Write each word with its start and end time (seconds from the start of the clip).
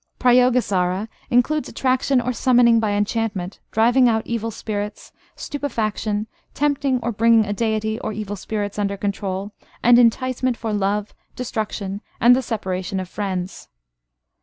Prayogasara 0.19 1.07
includes 1.29 1.69
attraction 1.69 2.19
or 2.19 2.33
summoning 2.33 2.79
by 2.79 2.93
enchantment, 2.93 3.59
driving 3.69 4.09
out 4.09 4.25
evil 4.25 4.49
spirits, 4.49 5.11
stupefaction, 5.35 6.25
tempting 6.55 6.99
or 7.03 7.11
bringing 7.11 7.45
a 7.45 7.53
deity 7.53 7.99
or 7.99 8.11
evil 8.11 8.35
spirits 8.35 8.79
under 8.79 8.97
control, 8.97 9.51
and 9.83 9.99
enticement 9.99 10.57
for 10.57 10.73
love, 10.73 11.13
destruction, 11.35 12.01
and 12.19 12.35
the 12.35 12.41
separation 12.41 12.99
of 12.99 13.07
friends. 13.09 13.67